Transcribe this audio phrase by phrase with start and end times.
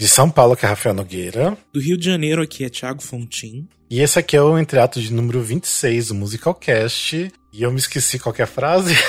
[0.00, 1.58] De São Paulo, que é Rafael Nogueira.
[1.74, 3.68] Do Rio de Janeiro, aqui é Thiago Fontin.
[3.90, 7.30] E esse aqui é o entreato de número 26 do Musicalcast.
[7.52, 8.94] E eu me esqueci qualquer frase.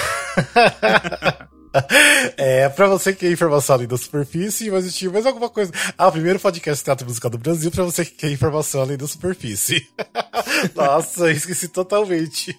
[2.36, 5.72] É, pra você que quer informação além da superfície, mas existia mais alguma coisa.
[5.98, 9.08] Ah, o primeiro podcast teatro musical do Brasil pra você que quer informação além da
[9.08, 9.88] superfície.
[10.76, 12.54] Nossa, eu esqueci totalmente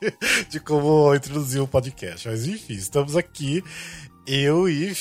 [0.48, 2.26] de como introduzir o podcast.
[2.26, 3.62] Mas enfim, estamos aqui.
[4.26, 4.92] Eu e.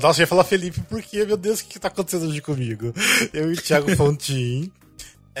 [0.00, 2.92] Nossa, eu ia falar Felipe, porque, meu Deus, o que, que tá acontecendo hoje comigo?
[3.32, 4.70] Eu e Thiago Fontin.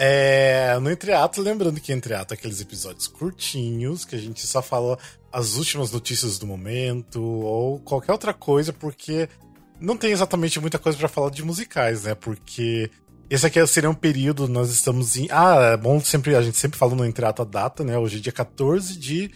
[0.00, 4.96] É, no Entreato, lembrando que Entreato é aqueles episódios curtinhos, que a gente só fala
[5.32, 9.28] as últimas notícias do momento, ou qualquer outra coisa, porque
[9.80, 12.14] não tem exatamente muita coisa para falar de musicais, né?
[12.14, 12.88] Porque
[13.28, 15.26] esse aqui seria um período, nós estamos em.
[15.32, 17.98] Ah, é bom sempre, a gente sempre fala no Entreato a data, né?
[17.98, 19.32] Hoje é dia 14 de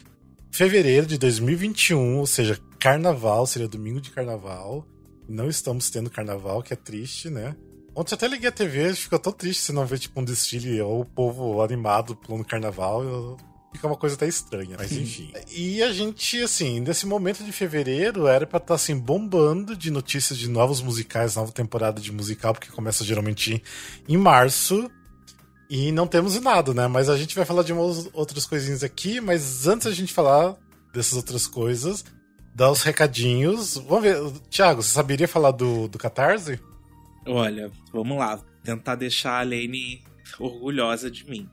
[0.52, 4.84] fevereiro de 2021, ou seja, carnaval, seria domingo de carnaval.
[5.28, 7.54] Não estamos tendo carnaval, que é triste, né?
[7.95, 10.80] Ontem eu até liguei a TV, fica tão triste se não ver tipo um desfile
[10.80, 13.04] ou o povo animado pulando carnaval.
[13.04, 13.37] Eu...
[13.73, 15.32] Fica uma coisa até estranha, mas enfim.
[15.51, 19.90] e a gente, assim, nesse momento de fevereiro, era pra estar tá, assim, bombando de
[19.90, 23.62] notícias de novos musicais, nova temporada de musical, porque começa geralmente
[24.09, 24.90] em março.
[25.70, 26.87] E não temos nada, né?
[26.88, 30.54] Mas a gente vai falar de umas outras coisinhas aqui, mas antes a gente falar
[30.92, 32.04] dessas outras coisas,
[32.54, 33.76] dar os recadinhos.
[33.76, 34.16] Vamos ver,
[34.50, 36.60] Thiago, você saberia falar do, do Catarse?
[37.26, 38.40] Olha, vamos lá.
[38.62, 40.02] Tentar deixar a Lane
[40.38, 41.48] orgulhosa de mim.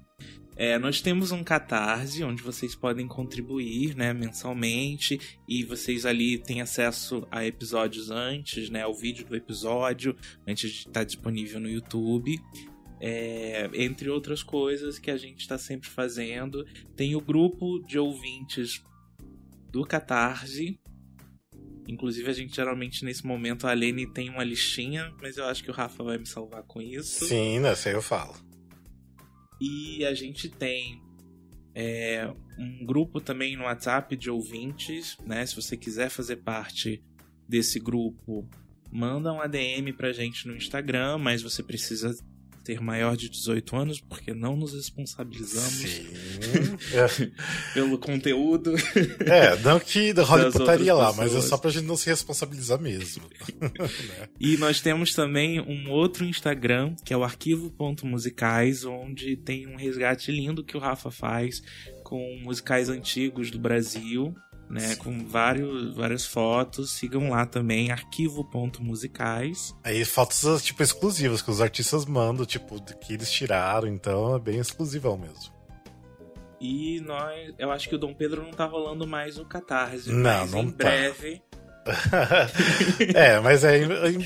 [0.56, 6.60] É, nós temos um Catarse onde vocês podem contribuir né, mensalmente e vocês ali têm
[6.60, 10.14] acesso a episódios antes, né, ao vídeo do episódio,
[10.46, 12.38] antes de estar disponível no YouTube.
[13.02, 16.66] É, entre outras coisas que a gente está sempre fazendo.
[16.94, 18.84] Tem o grupo de ouvintes
[19.72, 20.78] do Catarse,
[21.90, 25.72] Inclusive, a gente geralmente nesse momento a Lene tem uma listinha, mas eu acho que
[25.72, 27.26] o Rafa vai me salvar com isso.
[27.26, 27.62] Sim?
[27.76, 28.36] Sei eu falo.
[29.60, 31.02] E a gente tem
[31.74, 35.44] é, um grupo também no WhatsApp de ouvintes, né?
[35.48, 37.04] Se você quiser fazer parte
[37.48, 38.48] desse grupo,
[38.92, 42.16] manda um ADM pra gente no Instagram, mas você precisa
[42.70, 46.02] ter maior de 18 anos, porque não nos responsabilizamos
[47.74, 48.76] pelo conteúdo.
[49.26, 53.24] É, não que role putaria lá, mas é só pra gente não se responsabilizar mesmo.
[53.60, 54.30] né?
[54.40, 60.32] E nós temos também um outro Instagram, que é o arquivo.musicais, onde tem um resgate
[60.32, 61.64] lindo que o Rafa faz
[62.04, 64.36] com musicais antigos do Brasil
[64.70, 64.96] né?
[64.96, 66.92] Com vários, várias fotos.
[66.92, 69.76] Sigam lá também, arquivo.musicais.
[69.84, 74.60] Aí fotos, tipo, exclusivas, que os artistas mandam, tipo, que eles tiraram, então é bem
[74.60, 75.58] exclusivão mesmo.
[76.62, 80.12] E nós, eu acho que o Dom Pedro não tá rolando mais o Catarse.
[80.12, 80.86] Não, mas não em tá.
[80.86, 81.42] breve.
[83.16, 83.82] é, mas é,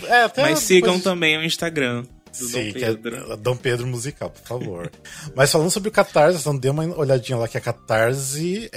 [0.08, 2.04] é até Mas sigam também o Instagram
[2.40, 3.26] do Sim, Dom Pedro.
[3.26, 4.92] Que é Dom Pedro Musical, por favor.
[5.36, 8.70] Mas falando sobre o Catarse, então dê uma olhadinha lá que é catarse.me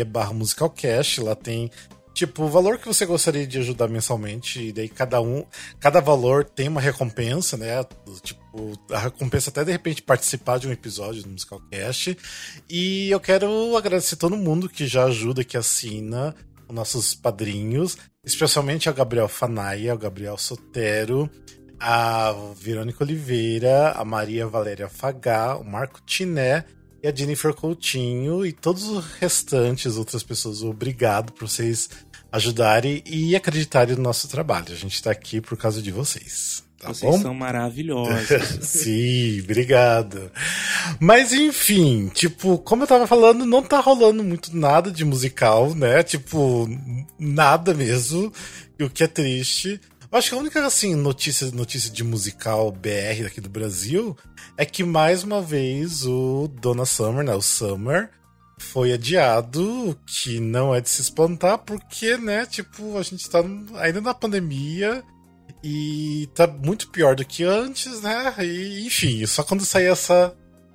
[0.00, 1.20] é barra musicalcast.
[1.20, 1.70] Lá tem
[2.14, 4.68] tipo o valor que você gostaria de ajudar mensalmente.
[4.68, 5.44] E daí cada um,
[5.80, 7.84] cada valor tem uma recompensa, né?
[8.22, 12.16] Tipo, a recompensa até de repente participar de um episódio do Musicalcast.
[12.70, 16.34] E eu quero agradecer todo mundo que já ajuda, que assina
[16.68, 21.28] os nossos padrinhos, especialmente ao Gabriel Fanaia, ao Gabriel Sotero,
[21.78, 26.64] a Verônica Oliveira, a Maria Valéria Fagá, o Marco Tiné
[27.02, 30.62] e a Jennifer Coutinho e todos os restantes outras pessoas.
[30.62, 31.88] Obrigado por vocês
[32.32, 34.72] ajudarem e acreditarem no nosso trabalho.
[34.72, 36.64] A gente está aqui por causa de vocês.
[36.84, 37.22] Tá Vocês bom?
[37.22, 38.28] são maravilhosos.
[38.60, 40.30] Sim, obrigado.
[41.00, 46.02] Mas enfim, tipo, como eu tava falando, não tá rolando muito nada de musical, né?
[46.02, 46.68] Tipo,
[47.18, 48.30] nada mesmo,
[48.78, 49.80] o que é triste.
[50.14, 54.16] Acho que a única, assim, notícia, notícia de musical BR aqui do Brasil
[54.56, 57.34] é que mais uma vez o Donna Summer, né?
[57.34, 58.10] O Summer,
[58.56, 63.40] foi adiado, que não é de se espantar, porque, né, tipo, a gente tá
[63.80, 65.02] ainda na pandemia
[65.64, 68.32] e tá muito pior do que antes, né?
[68.38, 70.32] E, enfim, só quando sair essa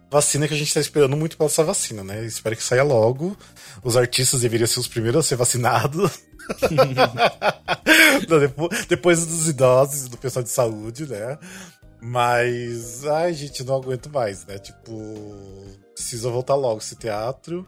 [0.09, 2.25] vacina que a gente tá esperando muito pela essa vacina, né?
[2.25, 3.37] Espero que saia logo.
[3.83, 6.19] Os artistas deveriam ser os primeiros a ser vacinados.
[8.89, 11.37] Depois, dos idosos e do pessoal de saúde, né?
[12.01, 14.57] Mas, ai, gente, não aguento mais, né?
[14.57, 17.67] Tipo, precisa voltar logo esse teatro.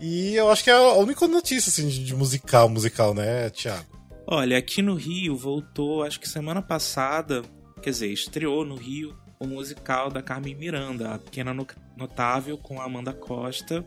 [0.00, 3.84] E eu acho que é a única notícia, assim, de musical, musical, né, Thiago?
[4.26, 7.42] Olha, aqui no Rio voltou, acho que semana passada,
[7.82, 11.56] quer dizer, estreou no Rio o musical da Carmen Miranda, a Pequena
[11.96, 13.82] Notável, com a Amanda Costa,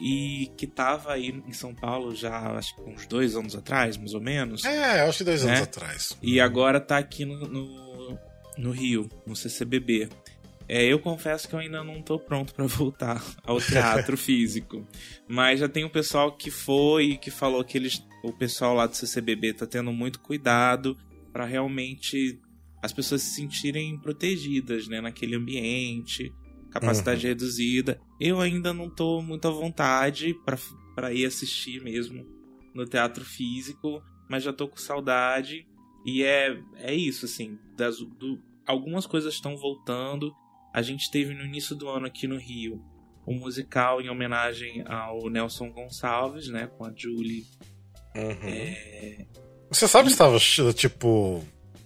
[0.00, 4.14] e que tava aí em São Paulo já, acho que uns dois anos atrás, mais
[4.14, 4.64] ou menos.
[4.64, 5.52] É, acho que dois né?
[5.52, 6.18] anos atrás.
[6.20, 8.18] E agora tá aqui no, no,
[8.58, 10.08] no Rio, no CCBB.
[10.68, 14.84] É, eu confesso que eu ainda não tô pronto para voltar ao teatro físico.
[15.28, 18.86] Mas já tem um pessoal que foi e que falou que eles, o pessoal lá
[18.88, 20.98] do CCBB tá tendo muito cuidado
[21.32, 22.40] para realmente
[22.84, 26.32] as pessoas se sentirem protegidas, né, naquele ambiente,
[26.70, 27.30] capacidade uhum.
[27.30, 28.00] reduzida.
[28.20, 30.34] Eu ainda não tô muito à vontade
[30.94, 32.26] para ir assistir mesmo
[32.74, 35.66] no teatro físico, mas já tô com saudade.
[36.04, 40.30] E é, é isso, assim, das, do, algumas coisas estão voltando
[40.74, 42.82] a gente teve no início do ano aqui no Rio
[43.24, 46.66] um musical em homenagem ao Nelson Gonçalves, né?
[46.66, 47.46] Com a Julie.
[48.16, 48.48] Uhum.
[48.48, 49.24] É...
[49.70, 50.36] Você sabe se estava,
[50.74, 51.42] tipo,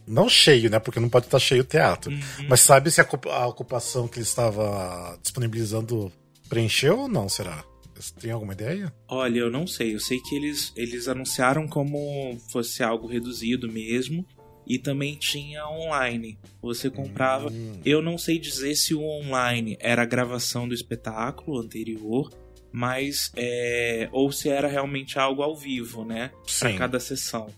[0.09, 0.79] não cheio, né?
[0.79, 2.11] Porque não pode estar cheio o teatro.
[2.11, 2.47] Uhum.
[2.49, 6.13] Mas sabe se a, a, ocupação que ele estava disponibilizando
[6.49, 7.65] preencheu ou não, será?
[7.95, 8.93] Você tem alguma ideia?
[9.09, 9.95] Olha, eu não sei.
[9.95, 14.25] Eu sei que eles, eles anunciaram como fosse algo reduzido mesmo.
[14.67, 16.39] E também tinha online.
[16.61, 17.49] Você comprava.
[17.51, 17.81] Hum.
[17.85, 22.31] Eu não sei dizer se o online era a gravação do espetáculo anterior,
[22.71, 26.31] mas é, ou se era realmente algo ao vivo, né?
[26.59, 27.49] Para cada sessão.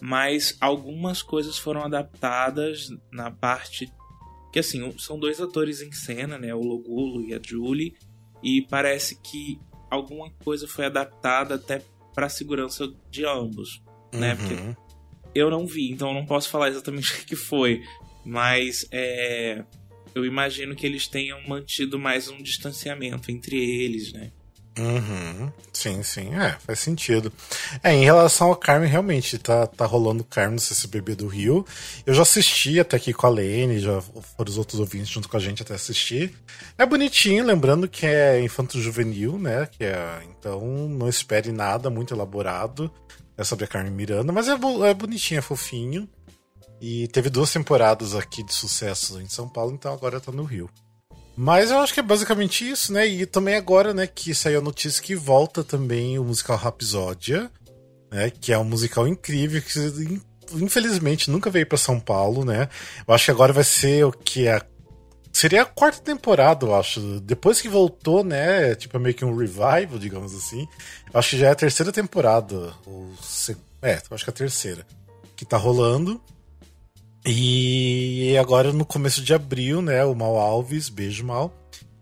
[0.00, 3.92] Mas algumas coisas foram adaptadas na parte
[4.52, 6.54] que assim são dois atores em cena, né?
[6.54, 7.94] O Logulo e a Julie,
[8.42, 9.60] e parece que
[9.90, 11.82] alguma coisa foi adaptada até
[12.14, 14.34] para segurança de ambos, né?
[14.34, 14.74] Porque uhum.
[15.34, 17.82] Eu não vi, então não posso falar exatamente o que foi.
[18.24, 19.64] Mas é,
[20.14, 24.32] eu imagino que eles tenham mantido mais um distanciamento entre eles, né?
[24.78, 25.52] Uhum.
[25.72, 26.34] Sim, sim.
[26.34, 27.32] É, faz sentido.
[27.82, 31.66] É, em relação ao Carmen, realmente, tá, tá rolando Carmen no CCBB do Rio.
[32.06, 35.36] Eu já assisti até aqui com a Lene, já foram os outros ouvintes junto com
[35.36, 36.34] a gente até assistir.
[36.76, 39.66] É bonitinho, lembrando que é infanto-juvenil, né?
[39.66, 42.90] Que é, então não espere nada muito elaborado
[43.38, 46.08] é sobre a Carmen Miranda, mas é, é bonitinho, é fofinho.
[46.80, 50.68] E teve duas temporadas aqui de sucesso em São Paulo, então agora tá no Rio.
[51.40, 53.06] Mas eu acho que é basicamente isso, né?
[53.06, 57.48] E também agora, né, que saiu a notícia que volta também o musical Rapsódia,
[58.10, 58.28] né?
[58.28, 60.20] Que é um musical incrível que
[60.54, 62.68] infelizmente nunca veio para São Paulo, né?
[63.06, 64.60] Eu acho que agora vai ser o que a
[65.32, 67.20] Seria a quarta temporada, eu acho.
[67.20, 68.74] Depois que voltou, né?
[68.74, 70.66] Tipo, meio que um revival, digamos assim.
[71.12, 72.72] Eu acho que já é a terceira temporada.
[72.84, 73.12] Ou.
[73.80, 74.84] É, eu acho que é a terceira.
[75.36, 76.20] Que tá rolando.
[77.26, 80.04] E agora, no começo de abril, né?
[80.04, 81.54] O Mal Alves, beijo Mal.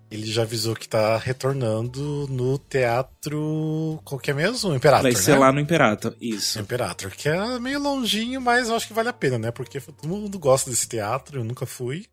[0.08, 4.00] Ele já avisou que tá retornando no teatro.
[4.04, 4.74] Qual que é mesmo?
[4.74, 5.02] Imperator.
[5.02, 5.38] Vai ser né?
[5.38, 6.60] lá no Imperator, isso.
[6.60, 9.50] Imperator, que é meio longinho, mas eu acho que vale a pena, né?
[9.50, 12.06] Porque todo mundo gosta desse teatro, eu nunca fui.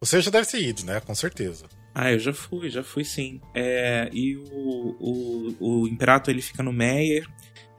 [0.00, 1.00] Você já deve ter ido, né?
[1.00, 1.66] Com certeza.
[1.92, 3.40] Ah, eu já fui, já fui sim.
[3.52, 7.26] É, e o, o, o Imperato ele fica no Meyer,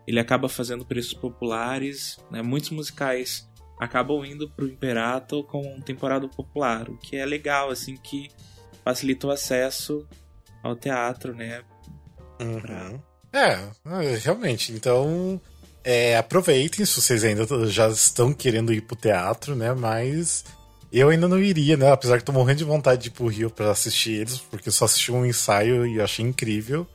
[0.06, 2.42] ele acaba fazendo preços populares, né?
[2.42, 3.50] Muitos musicais
[3.82, 8.30] acabam indo pro Imperato com temporada popular, o que é legal, assim, que
[8.86, 10.08] facilita o acesso
[10.62, 11.64] ao teatro, né?
[12.40, 12.62] Uhum.
[12.62, 12.94] Pra...
[13.34, 13.54] É,
[14.06, 14.72] é, realmente.
[14.72, 15.42] Então,
[15.84, 19.74] é, aproveitem se vocês ainda já estão querendo ir pro teatro, né?
[19.74, 20.46] Mas
[20.94, 21.92] eu ainda não iria, né?
[21.92, 24.74] Apesar que tô morrendo de vontade de ir pro Rio pra assistir eles, porque eu
[24.74, 26.86] só assisti um ensaio e eu achei incrível.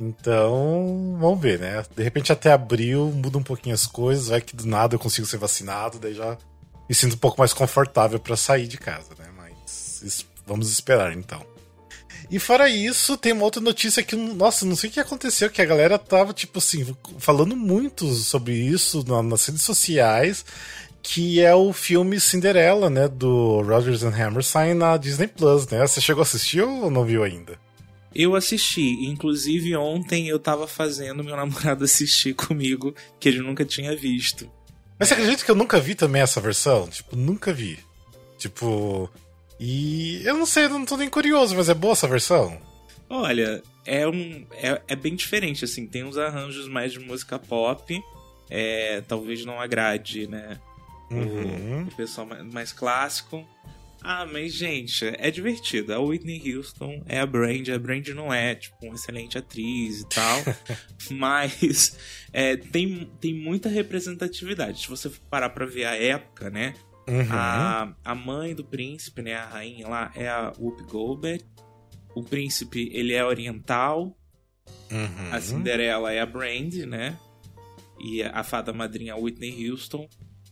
[0.00, 1.84] Então, vamos ver, né?
[1.94, 5.26] De repente até abril muda um pouquinho as coisas, vai que do nada eu consigo
[5.26, 6.38] ser vacinado, daí já
[6.88, 9.26] me sinto um pouco mais confortável para sair de casa, né?
[9.36, 11.44] Mas vamos esperar então.
[12.30, 15.60] E fora isso, tem uma outra notícia que, nossa, não sei o que aconteceu, que
[15.60, 20.44] a galera tava, tipo assim, falando muito sobre isso nas redes sociais
[21.02, 25.86] que é o filme Cinderela, né, do Rodgers and Hammerstein na Disney Plus, né?
[25.86, 27.58] Você chegou a assistir ou não viu ainda?
[28.14, 33.94] Eu assisti, inclusive ontem eu tava fazendo meu namorado assistir comigo, que ele nunca tinha
[33.96, 34.50] visto.
[34.98, 36.88] Mas você acredita que eu nunca vi também essa versão?
[36.88, 37.78] Tipo, nunca vi.
[38.38, 39.10] Tipo.
[39.58, 42.60] E eu não sei, eu não tô nem curioso, mas é boa essa versão?
[43.08, 44.46] Olha, é um.
[44.52, 48.00] É, é bem diferente, assim, tem uns arranjos mais de música pop.
[48.48, 50.58] É, talvez não agrade, né?
[51.10, 51.86] uhum.
[51.88, 53.46] o, pessoal mais clássico.
[54.02, 55.92] Ah, mas gente, é divertido.
[55.92, 60.08] A Whitney Houston é a Brand, a Brand não é, tipo, uma excelente atriz e
[60.08, 60.38] tal.
[61.12, 61.98] mas
[62.32, 64.82] é, tem, tem muita representatividade.
[64.82, 66.74] Se você parar pra ver a época, né?
[67.06, 67.26] Uhum.
[67.30, 69.34] A, a mãe do príncipe, né?
[69.34, 71.44] A rainha lá é a Whoopi Goldberg.
[72.14, 74.16] O príncipe, ele é oriental.
[74.90, 75.32] Uhum.
[75.32, 77.18] A Cinderela é a Brand, né?
[78.00, 80.08] E a fada madrinha é a Whitney Houston.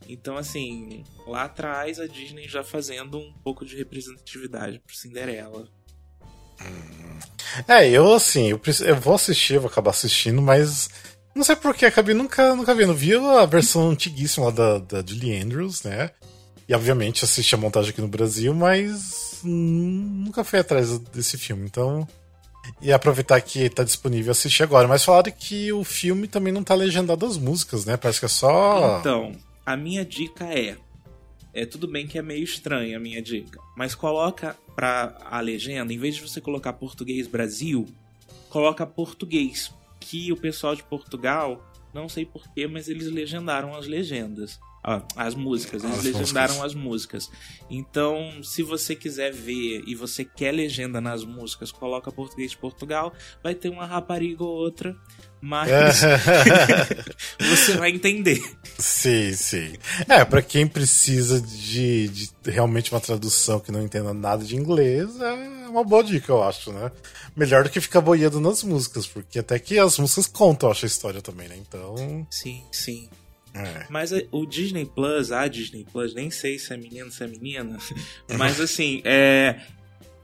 [0.08, 5.68] Então, assim, lá atrás a Disney já fazendo um pouco de representatividade pro Cinderela.
[7.68, 10.88] É, eu assim, eu, eu vou assistir, eu vou acabar assistindo, mas
[11.34, 12.94] não sei porquê, acabei nunca, nunca vendo.
[12.94, 16.10] Vi a versão antiguíssima da, da Julie Andrews, né?
[16.66, 21.64] E obviamente assisti a montagem aqui no Brasil, mas nunca fui atrás desse filme.
[21.64, 22.06] Então,
[22.80, 24.88] e aproveitar que tá disponível assistir agora.
[24.88, 27.96] Mas falaram que o filme também não tá legendado as músicas, né?
[27.96, 28.98] Parece que é só.
[29.00, 29.32] Então,
[29.68, 30.78] a minha dica é.
[31.52, 35.92] É tudo bem que é meio estranha a minha dica, mas coloca pra a legenda,
[35.92, 37.84] em vez de você colocar português Brasil,
[38.48, 39.70] coloca português,
[40.00, 44.58] que o pessoal de Portugal, não sei porquê, mas eles legendaram as legendas.
[45.14, 46.64] As músicas, eles as legendaram músicas.
[46.64, 47.30] as músicas.
[47.70, 53.12] Então, se você quiser ver e você quer legenda nas músicas, coloca português de Portugal,
[53.42, 54.96] vai ter uma rapariga ou outra,
[55.40, 55.70] mas
[57.38, 58.40] você vai entender.
[58.78, 59.74] Sim, sim.
[60.08, 65.20] É, para quem precisa de, de, realmente uma tradução que não entenda nada de inglês,
[65.20, 66.90] é uma boa dica, eu acho, né?
[67.36, 70.86] Melhor do que ficar boiando nas músicas, porque até que as músicas contam, eu acho,
[70.86, 71.56] a história também, né?
[71.56, 72.26] Então.
[72.30, 73.08] Sim, sim.
[73.58, 73.86] É.
[73.90, 77.26] Mas é, o Disney Plus, a Disney Plus, nem sei se é menino, se é
[77.26, 77.78] menina,
[78.38, 79.60] mas assim, é,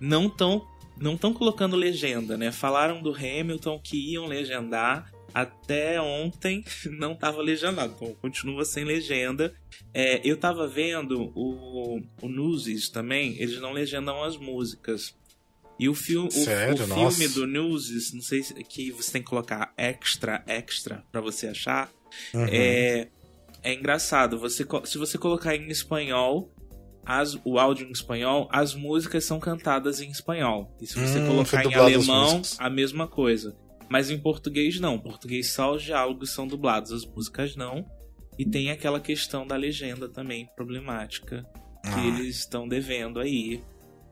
[0.01, 2.53] não estão não tão colocando legenda, né?
[2.53, 9.53] Falaram do Hamilton que iam legendar, até ontem não estava legendado, então continua sem legenda.
[9.93, 15.15] É, eu estava vendo o, o Newsies também, eles não legendam as músicas.
[15.79, 19.29] E o, fi o, o filme do Newsies, não sei se que você tem que
[19.29, 21.91] colocar extra, extra para você achar.
[22.33, 22.47] Uhum.
[22.49, 23.09] É,
[23.65, 24.39] é engraçado.
[24.39, 26.55] Você, se você colocar em espanhol,
[27.05, 30.77] as, o áudio em espanhol, as músicas são cantadas em espanhol.
[30.81, 33.57] E se você hum, colocar em alemão, a mesma coisa.
[33.89, 34.97] Mas em português não.
[34.97, 37.85] Em português só os diálogos são dublados, as músicas não.
[38.39, 41.45] E tem aquela questão da legenda também problemática
[41.83, 42.07] que ah.
[42.07, 43.63] eles estão devendo aí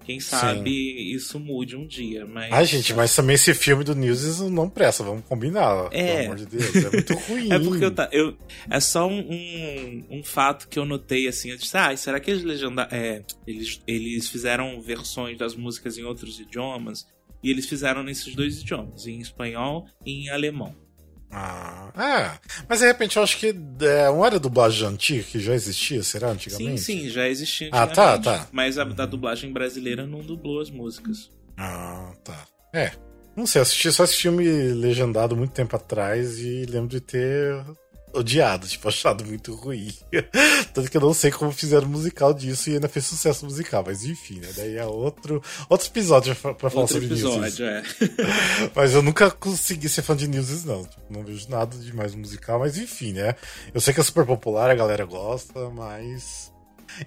[0.04, 1.14] quem sabe Sim.
[1.14, 2.52] isso mude um dia, mas...
[2.52, 6.04] Ai, gente, mas também esse filme do News não presta, vamos combinar, é.
[6.06, 7.52] pelo amor de Deus, é muito ruim.
[7.52, 8.38] é porque eu, eu
[8.71, 12.30] É só um, um, um, fato que eu notei, assim, eu disse, ah, será que
[12.30, 12.90] eles legendaram...
[12.94, 17.06] É, eles, eles fizeram versões das músicas em outros idiomas,
[17.42, 20.81] e eles fizeram nesses dois idiomas, em espanhol e em alemão.
[21.32, 22.38] Ah, é.
[22.68, 26.28] Mas de repente eu acho que é, não era dublagem antiga que já existia, será?
[26.28, 26.80] Antigamente?
[26.80, 27.70] Sim, sim, já existia.
[27.72, 28.48] Ah, tá, tá.
[28.52, 31.30] Mas a, a dublagem brasileira não dublou as músicas.
[31.56, 32.46] Ah, tá.
[32.74, 32.92] É.
[33.34, 37.64] Não sei, assisti só esse filme legendado muito tempo atrás e lembro de ter
[38.12, 39.92] odiado, tipo, achado muito ruim.
[40.73, 44.04] Tanto que eu não sei como fizeram musical disso e ainda fez sucesso musical, mas
[44.04, 44.49] enfim, né?
[44.57, 47.83] Daí é outro, outro episódio pra, pra falar sobre episódio, É.
[48.75, 50.85] mas eu nunca consegui ser fã de Newsies, não.
[50.85, 53.35] Tipo, não vejo nada de mais musical, mas enfim, né?
[53.73, 56.52] Eu sei que é super popular, a galera gosta, mas.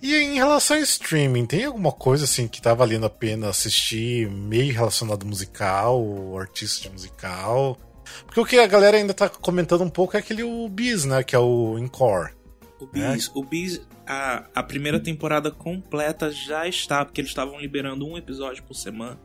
[0.01, 4.29] E em relação ao streaming, tem alguma coisa assim que tá valendo a pena assistir,
[4.29, 7.77] meio relacionado musical, ou artista musical?
[8.25, 11.23] Porque o que a galera ainda tá comentando um pouco é aquele o Bis, né?
[11.23, 12.33] Que é o Encore.
[12.79, 13.33] O Bis, né?
[13.33, 18.63] o Bis, a, a primeira temporada completa já está, porque eles estavam liberando um episódio
[18.63, 19.19] por semana.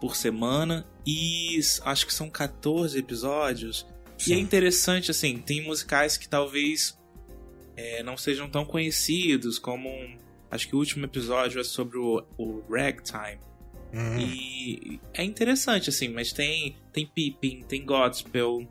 [0.00, 0.86] Por semana.
[1.06, 3.86] E acho que são 14 episódios.
[4.18, 4.32] Sim.
[4.32, 6.98] E é interessante, assim, tem musicais que talvez
[7.76, 9.88] é, não sejam tão conhecidos, como.
[10.50, 13.38] Acho que o último episódio é sobre o, o Ragtime.
[13.92, 14.18] Uhum.
[14.18, 18.66] E é interessante, assim, mas tem, tem Pippin, tem Godspell.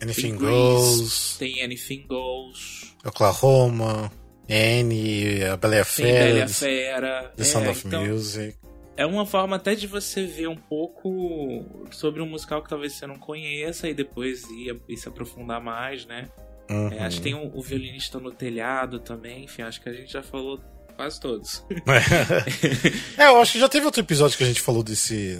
[0.00, 1.36] Anything tem Goes.
[1.38, 2.94] Tem Anything Goes.
[3.04, 4.12] Oklahoma.
[4.50, 6.34] Annie, a Bela Fera.
[6.34, 7.32] Bela Fera.
[7.36, 8.56] The Sound é, of então, Music.
[8.96, 13.06] É uma forma até de você ver um pouco sobre um musical que talvez você
[13.06, 16.28] não conheça e depois ir, ir se aprofundar mais, né?
[16.70, 16.92] Uhum.
[16.92, 20.12] É, acho que tem o, o violinista no telhado também, enfim, acho que a gente
[20.12, 20.60] já falou
[20.98, 21.64] quase todos.
[23.16, 25.38] é, eu acho que já teve outro episódio que a gente falou desse.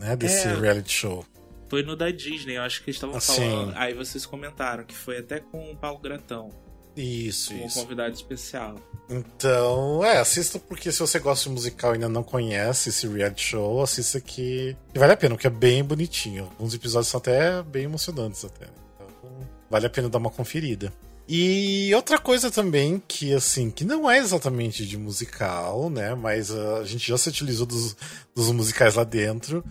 [0.00, 1.24] Né, desse é, reality show.
[1.68, 3.48] Foi no da Disney, eu acho que eles estavam assim.
[3.48, 3.72] falando.
[3.76, 6.50] Aí vocês comentaram que foi até com o Paulo Gratão.
[6.96, 7.78] Isso, com isso.
[7.78, 8.76] Um convidado especial.
[9.08, 13.42] Então, é, assista porque se você gosta de musical e ainda não conhece esse reality
[13.42, 16.44] show, assista que, que vale a pena, porque é bem bonitinho.
[16.44, 18.66] Alguns episódios são até bem emocionantes até.
[18.66, 20.92] Então, vale a pena dar uma conferida.
[21.28, 26.14] E outra coisa também que, assim, que não é exatamente de musical, né?
[26.14, 27.96] Mas a gente já se utilizou dos,
[28.34, 29.64] dos musicais lá dentro,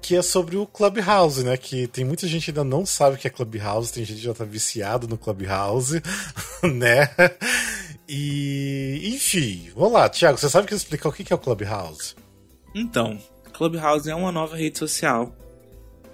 [0.00, 1.56] que é sobre o Clubhouse, né?
[1.58, 4.32] Que tem muita gente ainda não sabe o que é Clubhouse, tem gente que já
[4.32, 6.02] tá viciado no Clubhouse,
[6.64, 7.10] né?
[8.08, 12.14] E, enfim, vamos lá, Thiago, você sabe que explicar o que é o Clubhouse?
[12.74, 13.18] Então,
[13.52, 15.36] Clubhouse é uma nova rede social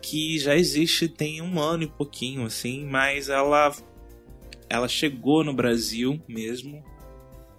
[0.03, 3.73] que já existe tem um ano e pouquinho, assim, mas ela
[4.69, 6.85] ela chegou no Brasil mesmo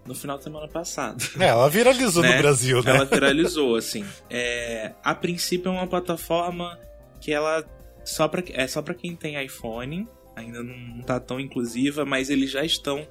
[0.05, 1.23] no final da semana passada.
[1.39, 2.33] É, ela viralizou né?
[2.33, 2.95] no Brasil, né?
[2.95, 4.03] Ela viralizou, assim.
[4.29, 6.79] É, a princípio é uma plataforma
[7.21, 7.63] que ela
[8.03, 12.49] só pra, é só para quem tem iPhone, ainda não tá tão inclusiva, mas eles
[12.49, 13.07] já estão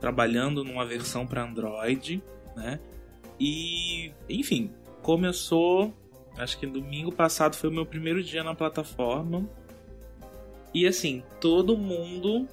[0.00, 2.22] trabalhando numa versão para Android,
[2.56, 2.80] né?
[3.38, 4.70] E, enfim,
[5.02, 5.94] começou,
[6.36, 9.48] acho que domingo passado foi o meu primeiro dia na plataforma.
[10.74, 12.48] E assim, todo mundo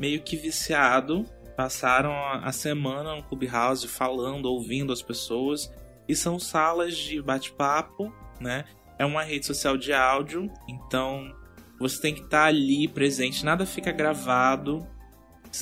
[0.00, 2.10] meio que viciado, passaram
[2.42, 5.70] a semana no Clubhouse falando, ouvindo as pessoas,
[6.08, 8.64] e são salas de bate-papo, né?
[8.98, 11.30] É uma rede social de áudio, então
[11.78, 14.86] você tem que estar tá ali presente, nada fica gravado.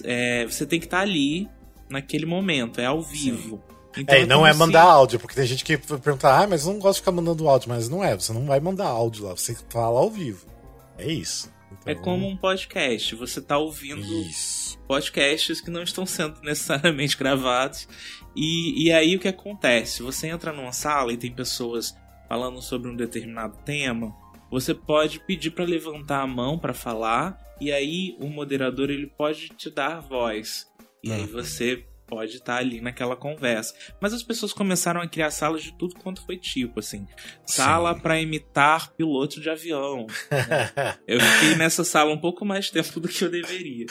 [0.04, 1.48] É, você tem que estar tá ali
[1.90, 3.60] naquele momento, é ao vivo.
[3.96, 4.88] Então, é, não é mandar se...
[4.88, 7.68] áudio, porque tem gente que pergunta, ah, mas eu não gosto de ficar mandando áudio,
[7.68, 10.46] mas não é, você não vai mandar áudio lá, você fala ao vivo.
[10.96, 11.50] É isso.
[11.88, 12.02] Então...
[12.02, 14.78] É como um podcast, você tá ouvindo isso.
[14.86, 17.88] podcasts que não estão sendo necessariamente gravados.
[18.36, 20.02] E, e aí o que acontece?
[20.02, 21.96] Você entra numa sala e tem pessoas
[22.28, 24.14] falando sobre um determinado tema,
[24.50, 29.48] você pode pedir para levantar a mão para falar e aí o moderador ele pode
[29.50, 30.66] te dar voz.
[31.02, 31.16] E uhum.
[31.16, 33.74] aí você pode estar tá ali naquela conversa.
[34.00, 37.06] Mas as pessoas começaram a criar salas de tudo quanto foi tipo, assim.
[37.46, 40.06] Sala para imitar piloto de avião.
[40.30, 40.98] Né?
[41.06, 43.86] eu fiquei nessa sala um pouco mais tempo do que eu deveria.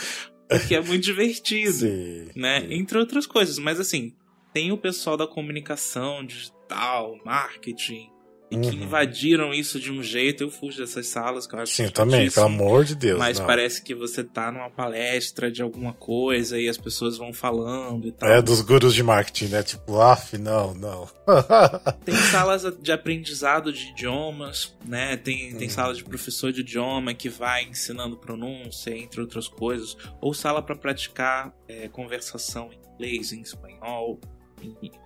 [0.50, 2.62] Porque é muito divertido, sim, né?
[2.62, 2.74] Sim.
[2.74, 3.60] Entre outras coisas.
[3.60, 4.14] Mas assim,
[4.54, 8.10] tem o pessoal da comunicação digital, marketing,
[8.50, 8.84] e que uhum.
[8.84, 10.44] invadiram isso de um jeito.
[10.44, 13.20] Eu fujo dessas salas, que eu acho Sim, também, pelo amor de Deus.
[13.20, 13.46] Mas não.
[13.46, 18.12] parece que você tá numa palestra de alguma coisa e as pessoas vão falando e
[18.12, 18.30] tal.
[18.30, 19.64] É, dos gurus de marketing, né?
[19.64, 21.10] Tipo, af, não, não.
[22.06, 25.18] tem salas de aprendizado de idiomas, né?
[25.18, 25.74] Tem, tem uhum.
[25.74, 29.98] salas de professor de idioma que vai ensinando pronúncia, entre outras coisas.
[30.22, 34.20] Ou sala para praticar é, conversação em inglês, em espanhol,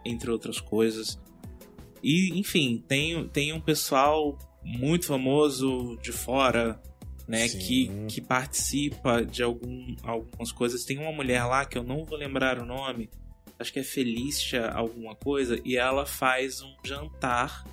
[0.05, 1.19] entre outras coisas.
[2.03, 6.81] E, enfim, tem, tem um pessoal muito famoso de fora,
[7.27, 10.83] né, que, que participa de algum, algumas coisas.
[10.83, 13.09] Tem uma mulher lá que eu não vou lembrar o nome,
[13.59, 17.63] acho que é Felícia alguma coisa, e ela faz um jantar,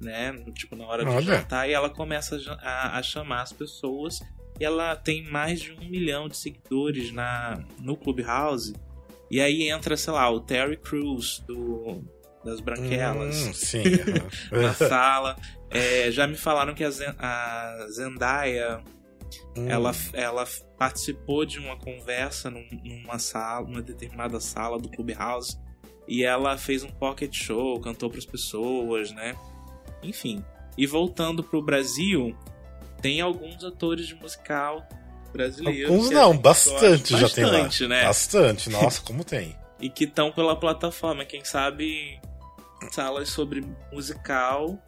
[0.00, 1.22] né, tipo na hora de Olha.
[1.22, 4.20] jantar, e ela começa a, a, chamar as pessoas.
[4.60, 8.74] E ela tem mais de um milhão de seguidores na, no Clubhouse.
[9.30, 12.02] E aí entra, sei lá, o Terry Crews do
[12.48, 13.82] das branquelas hum, sim,
[14.50, 15.36] na sala.
[15.70, 18.82] É, já me falaram que a, Zendaya
[19.56, 19.68] hum.
[19.68, 20.46] ela, ela
[20.78, 25.58] participou de uma conversa num, numa sala, numa determinada sala do Clubhouse
[26.06, 29.36] e ela fez um pocket show, cantou para as pessoas, né?
[30.02, 30.42] Enfim.
[30.76, 32.34] E voltando pro Brasil,
[33.02, 34.86] tem alguns atores de musical
[35.32, 35.90] brasileiros.
[35.90, 37.96] Alguns não, bastante já bastante, tem lá.
[37.96, 38.04] Né?
[38.04, 39.54] Bastante, nossa, como tem.
[39.80, 42.20] e que estão pela plataforma, quem sabe
[42.90, 44.78] salas sobre musical.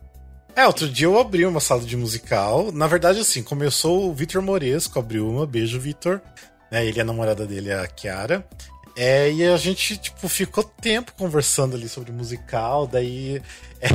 [0.54, 2.72] É, outro dia eu abri uma sala de musical.
[2.72, 5.46] Na verdade, assim, começou o Vitor Moresco, abriu uma.
[5.46, 6.20] Beijo, Vitor.
[6.70, 8.46] Né, ele e a namorada dele, a Kiara.
[8.96, 13.40] É, e a gente, tipo, ficou tempo conversando ali sobre musical, daí
[13.80, 13.90] é,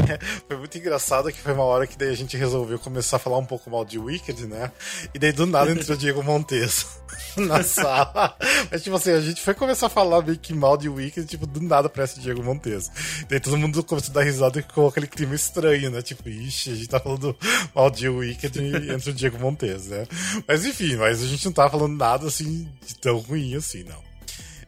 [0.47, 3.37] foi muito engraçado que foi uma hora que daí a gente resolveu começar a falar
[3.37, 4.71] um pouco mal de Wicked, né?
[5.13, 6.87] E daí do nada entrou o Diego Montes
[7.37, 8.35] na sala.
[8.71, 11.45] Mas, tipo assim, a gente foi começar a falar meio que mal de Wicked, tipo,
[11.45, 12.89] do nada parece Diego Montes.
[13.29, 16.01] Daí todo mundo começou a dar risada e ficou aquele clima estranho, né?
[16.01, 17.37] Tipo, ixi, a gente tá falando
[17.73, 20.07] mal de Wicked e entra o Diego Montes, né?
[20.47, 24.14] Mas enfim, mas a gente não tava falando nada assim de tão ruim assim, não.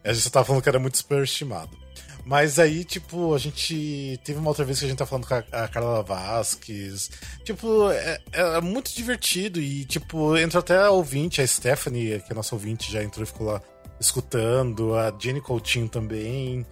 [0.08, 1.76] A gente tava falando que era muito superestimado.
[2.24, 4.18] Mas aí, tipo, a gente.
[4.24, 7.10] Teve uma outra vez que a gente tá falando com a, a Carla Vasquez.
[7.44, 9.60] Tipo, é, é, muito divertido.
[9.60, 13.26] E, tipo, entrou até a ouvinte, a Stephanie, que é nossa ouvinte, já entrou e
[13.26, 13.62] ficou lá
[14.00, 14.94] escutando.
[14.94, 16.66] A Jenny Coutinho também.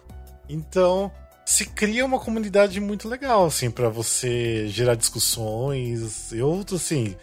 [0.48, 1.12] Então,
[1.44, 6.32] se cria uma comunidade muito legal, assim, para você gerar discussões.
[6.32, 7.16] Eu, assim,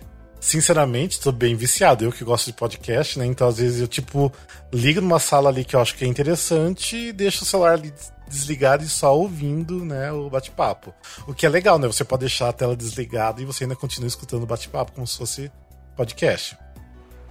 [0.43, 2.03] sinceramente, tô bem viciado.
[2.03, 3.25] Eu que gosto de podcast, né?
[3.25, 4.32] Então, às vezes, eu, tipo,
[4.71, 7.93] ligo numa sala ali que eu acho que é interessante e deixo o celular ali
[8.27, 10.93] desligado e só ouvindo, né, o bate-papo.
[11.27, 11.88] O que é legal, né?
[11.88, 15.17] Você pode deixar a tela desligada e você ainda continua escutando o bate-papo como se
[15.17, 15.51] fosse
[15.95, 16.58] podcast.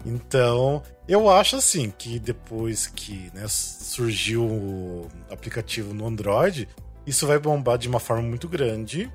[0.07, 6.69] Então, eu acho assim que depois que né, surgiu o aplicativo no Android,
[7.07, 9.13] isso vai bombar de uma forma muito grande.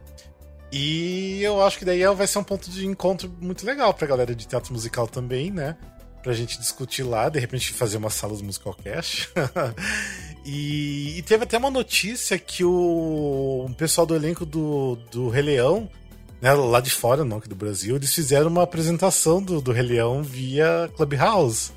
[0.72, 4.36] E eu acho que daí vai ser um ponto de encontro muito legal pra galera
[4.36, 5.78] de teatro musical também, né?
[6.22, 9.30] Pra gente discutir lá, de repente fazer uma sala de musical cast.
[10.46, 15.90] e, e, teve até uma notícia que o, pessoal do elenco do, do Rei Leão,
[16.42, 19.84] né, lá de fora, não aqui do Brasil, eles fizeram uma apresentação do, do Rei
[19.84, 21.72] Leão via Clubhouse.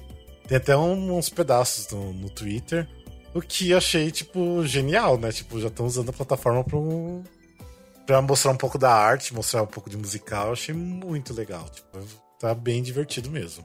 [0.48, 2.88] Tem até um, uns pedaços no, no Twitter.
[3.32, 5.30] O que achei, tipo, genial, né?
[5.30, 7.22] Tipo, já estão usando a plataforma para um,
[8.10, 11.68] pra mostrar um pouco da arte, mostrar um pouco de musical, eu achei muito legal.
[11.68, 12.04] Tipo,
[12.40, 13.64] tá bem divertido mesmo.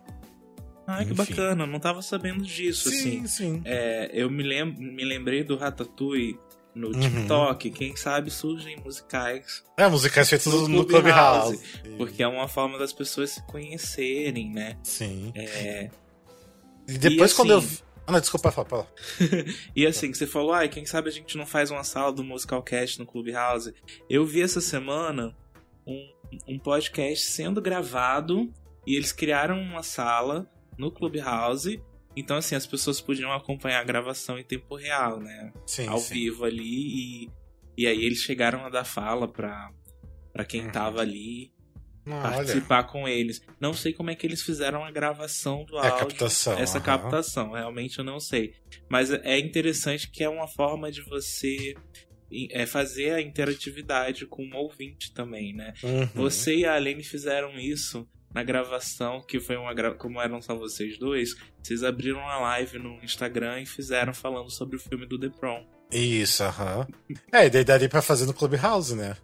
[0.86, 3.28] Ah, que bacana, não tava sabendo disso, sim, assim.
[3.28, 3.62] Sim.
[3.66, 6.38] É, eu me, lem me lembrei do Ratatouille
[6.76, 7.00] no uhum.
[7.00, 9.64] TikTok, quem sabe surgem musicais.
[9.78, 11.58] É, musicais feitos no, no Clubhouse.
[11.58, 14.78] Club porque é uma forma das pessoas se conhecerem, né?
[14.84, 15.32] Sim.
[15.34, 15.90] É...
[16.88, 17.64] E depois, e assim, quando eu.
[18.08, 18.88] Ah, não, desculpa, fala, fala.
[19.76, 23.00] e assim, você falou, ai, quem sabe a gente não faz uma sala do Musicalcast
[23.00, 23.74] no Clubhouse.
[24.10, 25.36] Eu vi essa semana
[25.88, 26.14] um,
[26.48, 28.54] um podcast sendo gravado
[28.86, 31.82] e eles criaram uma sala no Clubhouse
[32.16, 35.52] então, assim, as pessoas podiam acompanhar a gravação em tempo real, né?
[35.66, 36.14] Sim, Ao sim.
[36.14, 37.26] vivo ali.
[37.26, 37.30] E,
[37.78, 39.70] e aí eles chegaram a dar fala pra,
[40.32, 40.72] pra quem uhum.
[40.72, 41.52] tava ali.
[42.06, 42.88] Participar olha.
[42.88, 43.42] com eles.
[43.60, 46.08] Não sei como é que eles fizeram a gravação do é áudio.
[46.08, 46.84] captação, essa uhum.
[46.84, 48.54] captação, realmente eu não sei.
[48.90, 51.76] Mas é interessante que é uma forma de você
[52.52, 55.74] é fazer a interatividade com o ouvinte também, né?
[55.84, 56.06] Uhum.
[56.16, 59.94] Você e a Alene fizeram isso na gravação, que foi uma gra...
[59.94, 64.76] como eram só vocês dois, vocês abriram uma live no Instagram e fizeram falando sobre
[64.76, 65.66] o filme do The Prom.
[65.92, 66.88] Isso, aham.
[67.32, 69.16] É, e daí daria pra fazer no Clubhouse, né?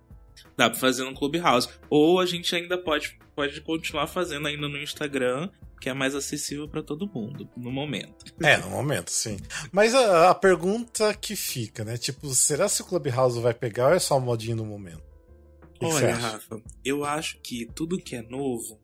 [0.58, 1.70] Dá pra fazer no Clubhouse.
[1.90, 6.68] Ou a gente ainda pode, pode continuar fazendo ainda no Instagram, que é mais acessível
[6.68, 8.26] para todo mundo, no momento.
[8.44, 9.38] É, no momento, sim.
[9.72, 11.98] Mas a, a, pergunta que fica, né?
[11.98, 15.04] Tipo, será se o Clubhouse vai pegar ou é só um modinho no momento?
[15.80, 18.80] Olha, Rafa, eu acho que tudo que é novo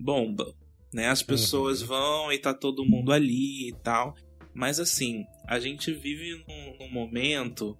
[0.00, 0.54] bomba,
[0.92, 1.08] né?
[1.08, 1.88] As pessoas uhum.
[1.88, 4.14] vão e tá todo mundo ali e tal.
[4.54, 7.76] Mas assim, a gente vive num, num, momento,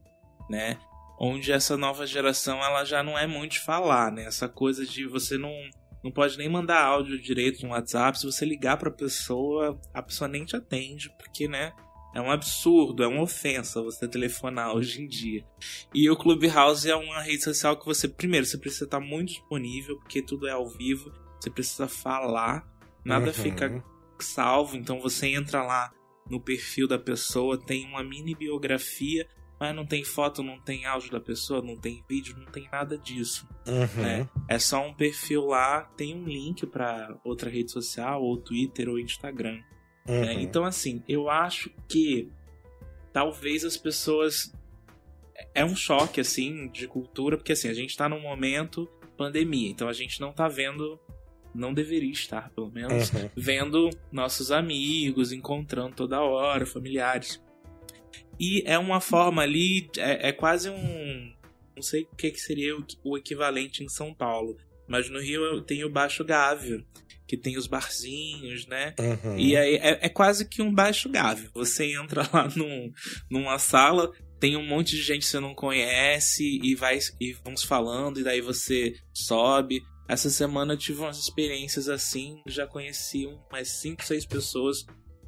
[0.48, 0.78] né?
[1.24, 4.24] Onde essa nova geração ela já não é muito de falar, né?
[4.24, 5.54] Essa coisa de você não,
[6.02, 8.18] não pode nem mandar áudio direito no WhatsApp.
[8.18, 11.72] Se você ligar pra pessoa, a pessoa nem te atende, porque, né?
[12.12, 15.46] É um absurdo, é uma ofensa você telefonar hoje em dia.
[15.94, 19.96] E o Clubhouse é uma rede social que você, primeiro, você precisa estar muito disponível,
[19.98, 21.12] porque tudo é ao vivo.
[21.40, 22.66] Você precisa falar,
[23.04, 23.32] nada uhum.
[23.32, 23.85] fica
[24.18, 24.76] salvo.
[24.76, 25.92] Então você entra lá
[26.28, 29.26] no perfil da pessoa, tem uma mini biografia,
[29.62, 32.98] mas não tem foto, não tem áudio da pessoa, não tem vídeo, não tem nada
[32.98, 33.48] disso.
[33.64, 34.03] Uhum.
[34.03, 34.29] Né?
[34.48, 38.98] É só um perfil lá, tem um link para outra rede social, ou Twitter ou
[38.98, 39.53] Instagram.
[39.53, 39.64] Né?
[40.09, 40.20] Uhum.
[40.20, 40.42] Né?
[40.42, 42.29] Então, assim, eu acho que
[43.12, 44.53] talvez as pessoas.
[45.55, 49.88] É um choque, assim, de cultura, porque assim, a gente tá num momento pandemia, então
[49.88, 50.98] a gente não tá vendo
[51.55, 53.31] não deveria estar, pelo menos, uhum.
[53.37, 57.40] vendo nossos amigos, encontrando toda hora, familiares.
[58.38, 61.33] E é uma forma ali, é, é quase um.
[61.75, 65.62] Não sei o que, que seria o, o, equivalente em São Paulo, mas no Rio
[65.62, 66.85] tem o Baixo Gávea,
[67.27, 68.94] que tem os barzinhos, né?
[68.98, 69.38] Uhum.
[69.38, 71.51] E aí é, é, quase que um Baixo Gávea.
[71.55, 72.92] Você entra lá num,
[73.31, 77.62] numa sala, tem um monte de gente que você não conhece e vai e vamos
[77.62, 79.83] falando, e daí você sobe.
[80.09, 84.85] Essa semana eu tive umas experiências assim, já conheci umas 5, 6 pessoas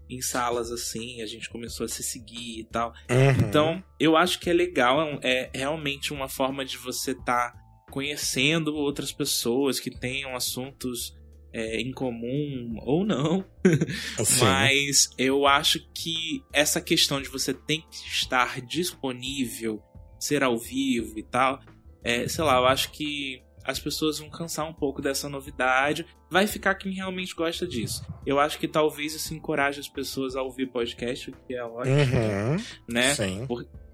[0.09, 2.93] em salas assim, a gente começou a se seguir e tal.
[3.11, 3.49] Uhum.
[3.49, 7.59] Então, eu acho que é legal, é, é realmente uma forma de você estar tá
[7.91, 11.17] conhecendo outras pessoas que tenham assuntos
[11.53, 13.45] é, em comum ou não.
[14.41, 19.81] Mas eu acho que essa questão de você tem que estar disponível,
[20.19, 21.61] ser ao vivo e tal,
[22.03, 26.07] é, sei lá, eu acho que as pessoas vão cansar um pouco dessa novidade.
[26.31, 28.05] Vai ficar quem realmente gosta disso.
[28.27, 31.97] Eu acho que talvez isso encoraje as pessoas a ouvir podcast, o que é ótimo,
[31.97, 32.57] uhum,
[32.89, 33.15] né?
[33.15, 33.49] Sim.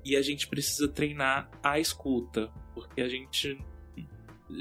[0.04, 3.58] E a gente precisa treinar a escuta, porque a gente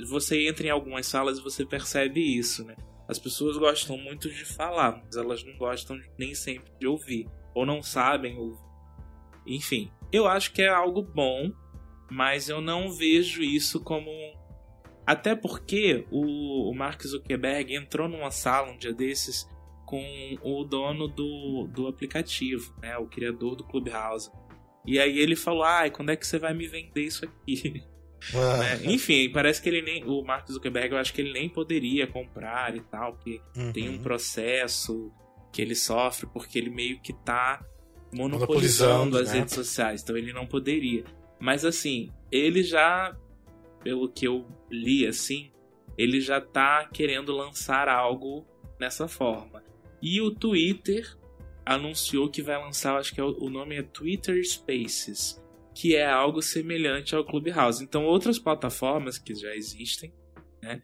[0.07, 2.75] você entra em algumas salas e você percebe isso, né?
[3.07, 7.65] As pessoas gostam muito de falar, mas elas não gostam nem sempre de ouvir, ou
[7.65, 8.59] não sabem ouvir.
[9.47, 11.51] Enfim, eu acho que é algo bom,
[12.11, 14.11] mas eu não vejo isso como
[15.09, 19.49] até porque o, o Mark Zuckerberg entrou numa sala um dia desses
[19.83, 20.03] com
[20.43, 24.29] o dono do, do aplicativo, né, o criador do Clubhouse.
[24.85, 28.81] E aí ele falou: "Ah, quando é que você vai me vender isso aqui?" né?
[28.85, 30.05] Enfim, parece que ele nem.
[30.05, 33.73] O Mark Zuckerberg, eu acho que ele nem poderia comprar e tal, porque uhum.
[33.73, 35.11] tem um processo
[35.51, 37.65] que ele sofre, porque ele meio que tá
[38.13, 39.39] monopolizando, monopolizando as né?
[39.39, 41.03] redes sociais, então ele não poderia.
[41.39, 43.17] Mas assim, ele já
[43.89, 45.49] pelo que eu li assim,
[45.97, 48.45] ele já tá querendo lançar algo
[48.79, 49.63] nessa forma.
[49.99, 51.17] E o Twitter
[51.65, 56.39] anunciou que vai lançar, acho que é o nome é Twitter Spaces, que é algo
[56.39, 57.83] semelhante ao Clubhouse.
[57.83, 60.13] Então outras plataformas que já existem,
[60.61, 60.83] né,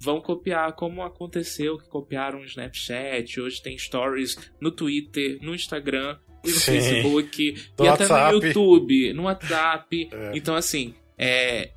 [0.00, 6.16] vão copiar como aconteceu que copiaram o Snapchat, hoje tem stories no Twitter, no Instagram
[6.44, 6.70] e no Sim.
[6.70, 8.12] Facebook no e WhatsApp.
[8.12, 10.08] até no YouTube, no WhatsApp.
[10.12, 10.32] É.
[10.36, 11.72] Então assim, é,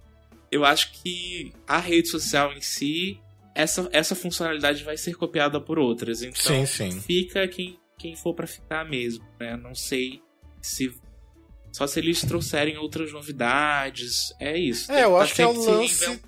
[0.52, 3.20] eu acho que a rede social em si
[3.56, 6.22] essa, essa funcionalidade vai ser copiada por outras.
[6.22, 7.02] Então, sim, sim.
[7.02, 9.56] fica quem, quem for para ficar mesmo, né?
[9.58, 10.22] Não sei
[10.62, 10.94] se
[11.72, 14.34] só se eles trouxerem outras novidades.
[14.40, 14.92] É isso.
[14.92, 16.20] É, eu tá acho que é o lance.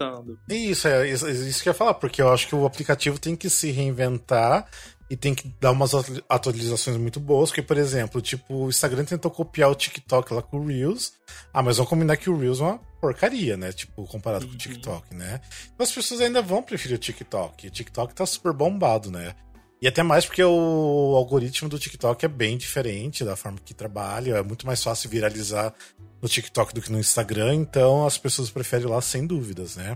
[0.50, 3.36] Isso, é isso, isso que eu ia falar, porque eu acho que o aplicativo tem
[3.36, 4.70] que se reinventar
[5.14, 5.92] e tem que dar umas
[6.28, 10.58] atualizações muito boas, porque, por exemplo, tipo, o Instagram tentou copiar o TikTok lá com
[10.58, 11.14] o Reels.
[11.54, 13.72] Ah, mas vamos combinar que o Reels é uma porcaria, né?
[13.72, 14.50] Tipo, comparado uhum.
[14.50, 14.74] com o uhum.
[14.74, 15.40] TikTok, né?
[15.66, 17.68] Então as pessoas ainda vão preferir o TikTok.
[17.68, 19.36] O TikTok tá super bombado, né?
[19.80, 24.38] E até mais porque o algoritmo do TikTok é bem diferente da forma que trabalha.
[24.38, 25.76] É muito mais fácil viralizar
[26.24, 29.96] no TikTok do que no Instagram, então as pessoas preferem lá sem dúvidas, né?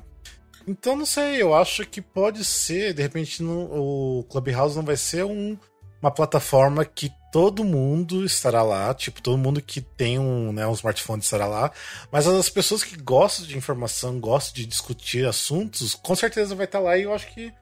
[0.68, 4.98] Então, não sei, eu acho que pode ser, de repente, no, o Clubhouse não vai
[4.98, 5.58] ser um,
[6.02, 10.74] uma plataforma que todo mundo estará lá, tipo, todo mundo que tem um, né, um
[10.74, 11.72] smartphone estará lá,
[12.12, 16.80] mas as pessoas que gostam de informação, gostam de discutir assuntos, com certeza vai estar
[16.80, 17.54] lá e eu acho que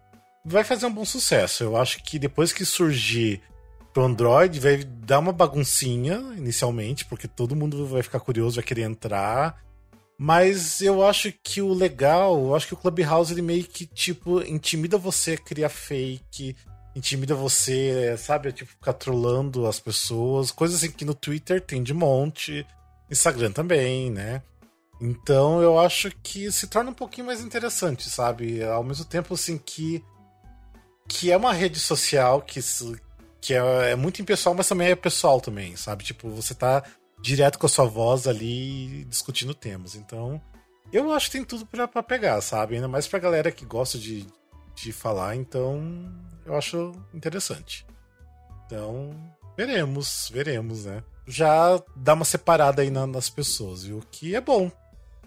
[0.43, 1.63] vai fazer um bom sucesso.
[1.63, 3.41] Eu acho que depois que surgir
[3.95, 8.81] pro Android, vai dar uma baguncinha inicialmente, porque todo mundo vai ficar curioso, vai querer
[8.81, 9.63] entrar.
[10.17, 14.41] Mas eu acho que o legal, eu acho que o Clubhouse ele meio que tipo
[14.41, 16.55] intimida você a criar fake,
[16.95, 21.93] intimida você, sabe, tipo ficar trolando as pessoas, coisas assim que no Twitter tem de
[21.93, 22.65] monte,
[23.11, 24.41] Instagram também, né?
[25.01, 28.63] Então eu acho que se torna um pouquinho mais interessante, sabe?
[28.63, 30.01] Ao mesmo tempo assim que
[31.07, 32.61] que é uma rede social que
[33.41, 36.03] que é, é muito impessoal, mas também é pessoal também, sabe?
[36.03, 36.83] Tipo, você tá
[37.21, 39.95] direto com a sua voz ali discutindo temas.
[39.95, 40.41] Então,
[40.91, 42.75] eu acho que tem tudo para pegar, sabe?
[42.75, 44.25] Ainda mais pra galera que gosta de,
[44.75, 46.11] de falar, então
[46.45, 47.85] eu acho interessante.
[48.65, 49.11] Então,
[49.57, 51.03] veremos, veremos, né?
[51.27, 54.01] Já dá uma separada aí na, nas pessoas, viu?
[54.11, 54.71] Que é bom.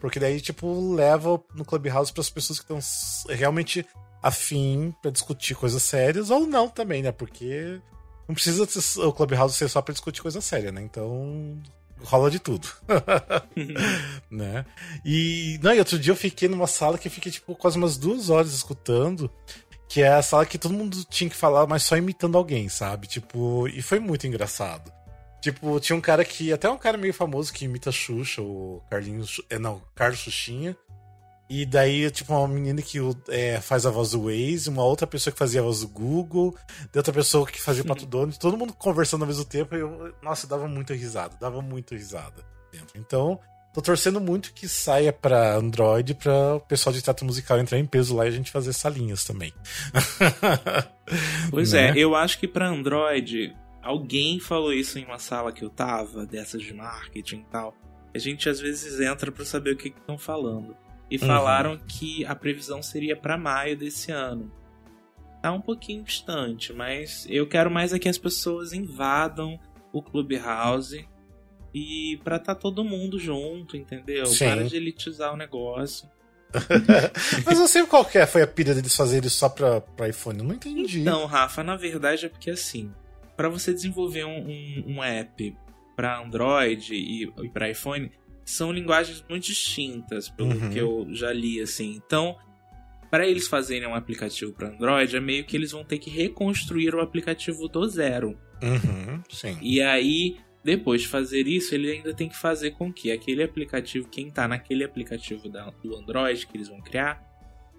[0.00, 2.78] Porque daí, tipo, leva no Clubhouse para as pessoas que estão
[3.34, 3.84] realmente
[4.22, 7.10] afim para discutir coisas sérias ou não também, né?
[7.10, 7.80] Porque
[8.28, 8.64] não precisa
[9.04, 10.82] o Clubhouse ser só para discutir coisa séria, né?
[10.82, 11.60] Então,
[12.02, 12.68] rola de tudo.
[14.30, 14.64] né?
[15.04, 18.30] E, não, e outro dia eu fiquei numa sala que fiquei, tipo, quase umas duas
[18.30, 19.30] horas escutando.
[19.88, 23.06] Que é a sala que todo mundo tinha que falar, mas só imitando alguém, sabe?
[23.06, 24.92] Tipo, e foi muito engraçado.
[25.40, 29.40] Tipo, tinha um cara que, até um cara meio famoso que imita Xuxa, o Carlinhos.
[29.48, 30.76] É, não, Carlos Xuxinha.
[31.50, 35.32] E daí, tipo, uma menina que é, faz a voz do Waze, uma outra pessoa
[35.32, 36.54] que fazia a voz do Google,
[36.92, 39.74] de outra pessoa que fazia o Pato Donald, todo mundo conversando ao mesmo tempo.
[39.74, 43.00] E eu, nossa, dava muita risada, dava muito risada dentro.
[43.00, 43.40] Então,
[43.72, 47.86] tô torcendo muito que saia pra Android pra o pessoal de teatro musical entrar em
[47.86, 49.54] peso lá e a gente fazer salinhas também.
[51.50, 51.92] pois né?
[51.92, 56.26] é, eu acho que pra Android, alguém falou isso em uma sala que eu tava,
[56.26, 57.74] dessas de marketing e tal.
[58.14, 60.76] A gente às vezes entra para saber o que estão falando
[61.10, 61.26] e uhum.
[61.26, 64.52] falaram que a previsão seria para maio desse ano.
[65.42, 69.58] Tá um pouquinho distante, mas eu quero mais é que as pessoas invadam
[69.92, 71.08] o Clubhouse
[71.72, 74.26] e para tá todo mundo junto, entendeu?
[74.26, 74.46] Sim.
[74.46, 76.08] Para de elitizar o negócio.
[77.44, 80.08] mas não sei qual que é, foi a pilha deles fazerem isso só pra, pra
[80.08, 81.00] iPhone, eu não entendi.
[81.00, 82.90] Então, Rafa, na verdade é porque assim,
[83.36, 85.56] para você desenvolver um, um, um app
[85.94, 88.10] para Android e, e para iPhone,
[88.50, 90.70] são linguagens muito distintas, pelo uhum.
[90.70, 92.00] que eu já li, assim.
[92.04, 92.36] Então,
[93.10, 96.94] para eles fazerem um aplicativo para Android, é meio que eles vão ter que reconstruir
[96.94, 98.38] o aplicativo do zero.
[98.62, 99.58] Uhum, sim.
[99.60, 104.08] E aí, depois de fazer isso, ele ainda tem que fazer com que aquele aplicativo,
[104.08, 107.22] quem tá naquele aplicativo da, do Android que eles vão criar,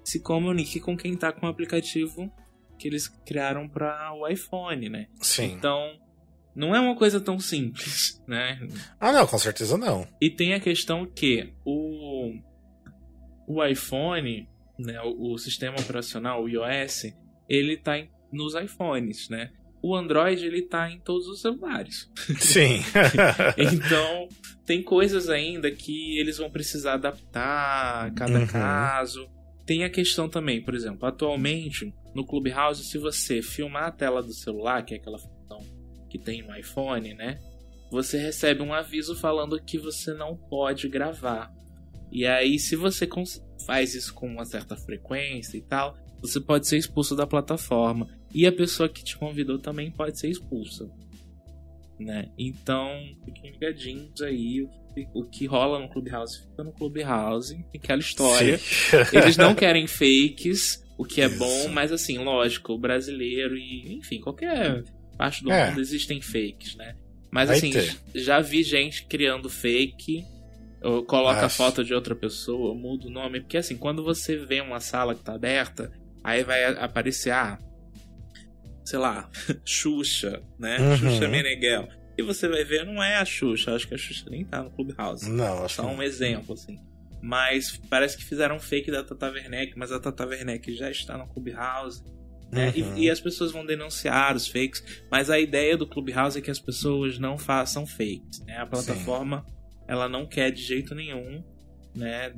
[0.04, 2.32] se comunique com quem tá com o aplicativo
[2.78, 5.08] que eles criaram para o iPhone, né?
[5.22, 5.54] Sim.
[5.54, 6.00] Então,
[6.60, 8.60] não é uma coisa tão simples, né?
[9.00, 10.06] Ah, não, com certeza não.
[10.20, 12.34] E tem a questão que o,
[13.48, 14.46] o iPhone,
[14.78, 17.14] né, o, o sistema operacional, o iOS,
[17.48, 19.52] ele tá em, nos iPhones, né?
[19.82, 22.12] O Android, ele tá em todos os celulares.
[22.38, 22.82] Sim.
[23.58, 24.28] então,
[24.66, 28.48] tem coisas ainda que eles vão precisar adaptar a cada uhum.
[28.48, 29.30] caso.
[29.66, 34.34] Tem a questão também, por exemplo, atualmente, no Clubhouse, se você filmar a tela do
[34.34, 35.20] celular, que é aquela
[36.10, 37.40] que tem no iPhone, né?
[37.92, 41.52] Você recebe um aviso falando que você não pode gravar.
[42.12, 43.08] E aí, se você
[43.66, 48.08] faz isso com uma certa frequência e tal, você pode ser expulso da plataforma.
[48.34, 50.90] E a pessoa que te convidou também pode ser expulsa.
[52.00, 52.32] Né?
[52.38, 52.92] Então,
[53.26, 54.68] fiquem ligadinhos aí.
[55.14, 57.56] O que rola no Clubhouse fica no Clubhouse.
[57.76, 58.60] Aquela história.
[59.14, 61.40] Eles não querem fakes, o que é Isso.
[61.40, 64.84] bom, mas assim, lógico, o brasileiro e, enfim, qualquer
[65.20, 65.70] parte do é.
[65.70, 66.96] mundo existem fakes, né?
[67.30, 67.96] Mas Vai assim, ter.
[68.16, 70.26] já vi gente criando fake,
[71.06, 74.80] coloca a foto de outra pessoa, muda o nome, porque assim, quando você vê uma
[74.80, 75.92] sala que tá aberta,
[76.24, 77.58] Aí vai aparecer, ah,
[78.84, 79.30] sei lá,
[79.64, 80.78] Xuxa, né?
[80.80, 80.98] Uhum.
[80.98, 81.88] Xuxa Meneghel.
[82.18, 83.74] E você vai ver, não é a Xuxa.
[83.74, 85.30] Acho que a Xuxa nem tá no Clubhouse.
[85.30, 86.78] Não, acho Só um exemplo, assim.
[87.22, 91.18] Mas parece que fizeram um fake da Tata Werneck, mas a Tata Werneck já está
[91.18, 92.04] no Clubhouse.
[92.52, 92.74] Né?
[92.76, 92.98] Uhum.
[92.98, 96.50] E, e, as pessoas vão denunciar os fakes, mas a ideia do Clubhouse é que
[96.50, 98.44] as pessoas não façam fakes.
[98.46, 98.58] Né?
[98.58, 99.54] A plataforma Sim.
[99.88, 101.44] ela não quer de jeito nenhum
[101.96, 102.34] né,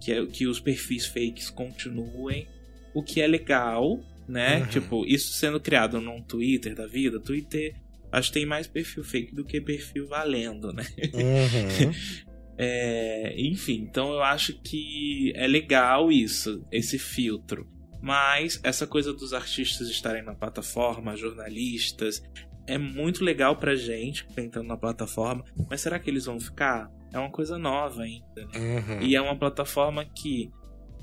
[0.00, 2.46] que, que os perfis fakes continuem,
[2.94, 4.58] o que é legal, né?
[4.58, 4.66] Uhum.
[4.66, 7.74] Tipo, isso sendo criado num Twitter da vida, Twitter
[8.10, 10.84] acho que tem mais perfil fake do que perfil valendo, né?
[11.14, 11.92] Uhum.
[12.58, 17.66] é, enfim, então eu acho que é legal isso, esse filtro.
[18.02, 22.20] Mas essa coisa dos artistas estarem na plataforma, jornalistas,
[22.66, 26.90] é muito legal pra gente tentando na plataforma, mas será que eles vão ficar?
[27.12, 28.58] É uma coisa nova ainda, né?
[28.58, 29.02] Uhum.
[29.02, 30.50] E é uma plataforma que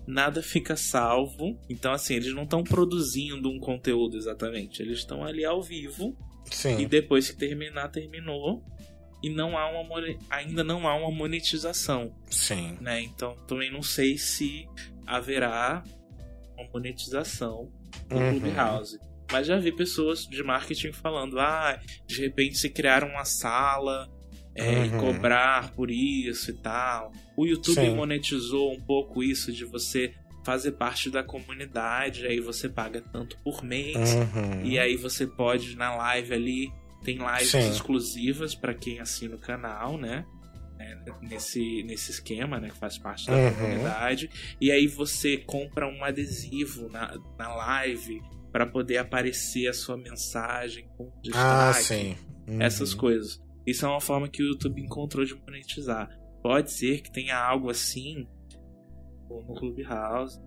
[0.10, 1.58] nada fica salvo.
[1.70, 4.82] Então, assim, eles não estão produzindo um conteúdo exatamente.
[4.82, 6.18] Eles estão ali ao vivo.
[6.52, 6.80] Sim.
[6.80, 8.64] E depois que terminar, terminou.
[9.22, 12.16] E não há uma ainda não há uma monetização.
[12.30, 12.78] Sim.
[12.82, 13.02] Né?
[13.02, 14.66] Então também não sei se
[15.06, 15.84] haverá
[16.60, 17.72] uma monetização
[18.08, 18.39] do Uhum.
[18.39, 18.98] Clubhouse.
[19.32, 24.10] Mas já vi pessoas de marketing falando: ah, de repente se criar uma sala
[24.56, 24.98] é, e Uhum.
[25.00, 27.12] cobrar por isso e tal.
[27.38, 27.95] O YouTube Sim.
[27.95, 33.63] monetizou um pouco isso de você fazer parte da comunidade, aí você paga tanto por
[33.63, 34.15] mês.
[34.15, 34.65] Uhum.
[34.65, 36.72] E aí você pode na live ali,
[37.04, 37.69] tem lives Sim.
[37.69, 40.26] exclusivas para quem assina o canal, né?
[41.21, 42.69] Nesse, nesse esquema, né?
[42.69, 43.54] Que faz parte da Uhum.
[43.54, 44.30] comunidade.
[44.60, 48.21] E aí você compra um adesivo na, na live
[48.52, 52.15] para poder aparecer a sua mensagem com Ah, destaque sim.
[52.47, 52.62] Uhum.
[52.62, 53.39] essas coisas.
[53.65, 56.10] Isso é uma forma que o YouTube encontrou de monetizar.
[56.41, 58.25] Pode ser que tenha algo assim
[59.28, 60.39] como o Clubhouse.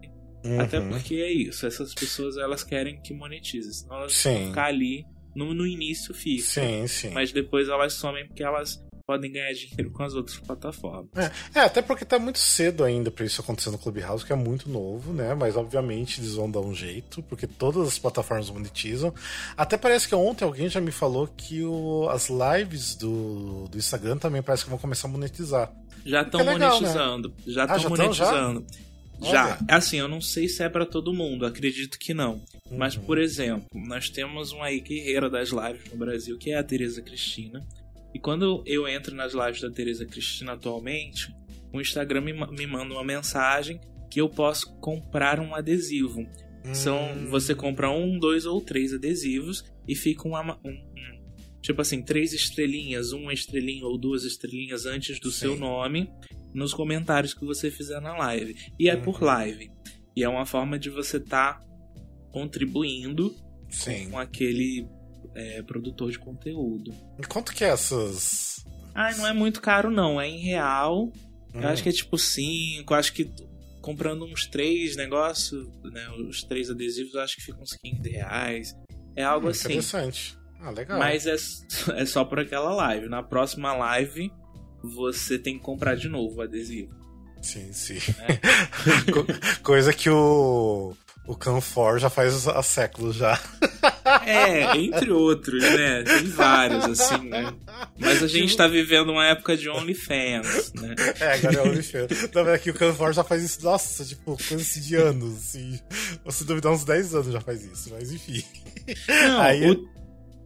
[0.45, 0.61] Uhum.
[0.61, 1.65] Até porque é isso.
[1.67, 3.73] Essas pessoas elas querem que monetize.
[3.73, 4.35] Senão elas Sim.
[4.35, 5.05] vão ficar ali.
[5.37, 6.43] No, no início fica.
[6.43, 7.11] Sim, sim.
[7.11, 11.09] Mas depois elas somem porque elas podem ganhar dinheiro com as outras plataformas.
[11.55, 14.71] É, até porque tá muito cedo ainda pra isso acontecer no Clubhouse, que é muito
[14.71, 15.35] novo, né?
[15.35, 19.13] Mas obviamente eles vão dar um jeito, porque todas as plataformas monetizam.
[19.57, 24.17] Até parece que ontem alguém já me falou que o, as lives do, do Instagram
[24.17, 25.71] também parece que vão começar a monetizar.
[26.07, 27.33] Já estão é monetizando.
[27.47, 28.25] Já Ah, estão já tão, já?
[28.33, 28.67] monetizando.
[29.21, 29.45] Já.
[29.45, 29.59] Olha.
[29.69, 32.43] Assim, eu não sei se é pra todo mundo, acredito que não.
[32.73, 33.03] Mas, Uhum.
[33.05, 37.01] por exemplo, nós temos uma aí guerreira das lives no Brasil, que é a Tereza
[37.03, 37.65] Cristina.
[38.15, 41.35] E quando eu entro nas lives da Tereza Cristina atualmente,
[41.73, 46.27] o Instagram me, me manda uma mensagem que eu posso comprar um adesivo.
[46.75, 47.27] São, Hum.
[47.29, 51.23] você compra um, dois ou três adesivos e fica uma, um, um-
[51.63, 55.39] tipo assim, três estrelinhas, uma estrelinha ou duas estrelinhas antes do Sim.
[55.39, 56.09] seu nome
[56.55, 58.55] nos comentários que você fizer na live.
[58.79, 59.25] E é por Uhum.
[59.27, 59.71] live.
[60.15, 61.59] E é uma forma de você estar
[62.31, 63.35] contribuindo
[63.71, 64.11] Sim.
[64.11, 64.87] com aquele
[65.35, 66.93] é, produtor de conteúdo.
[67.19, 68.65] E quanto que é essas.
[68.95, 71.13] Ah, não é muito caro não, é em real.
[71.55, 71.67] Eu Hum.
[71.69, 73.31] acho que é tipo 5, acho que
[73.81, 78.75] comprando uns três negócios, né, os três adesivos, eu acho que ficam uns 15 reais.
[79.17, 79.69] É algo Hum, assim.
[79.69, 80.37] Interessante.
[80.61, 80.99] Ah, legal.
[80.99, 81.35] Mas é,
[82.01, 83.09] é só por aquela live.
[83.09, 84.31] Na próxima live,
[84.83, 86.95] você tem que comprar de novo o adesivo.
[87.43, 87.99] Sim, sim.
[88.21, 88.39] É.
[89.13, 89.27] Co-
[89.65, 90.95] Coisa que o.
[91.27, 93.39] O Canfor já faz há séculos já.
[94.27, 96.03] É, entre outros, né?
[96.03, 97.53] Tem vários, assim, né?
[97.99, 100.95] Mas a gente tá vivendo uma época de OnlyFans, né?
[101.19, 102.31] É, agora é OnlyFans.
[102.35, 105.81] Não, mas aqui o Canfor já faz isso, nossa, tipo, coisa assim de anos, assim.
[106.31, 108.45] Se duvidar, uns 10 anos já faz isso, mas enfim.
[109.09, 109.89] Não, Aí- o,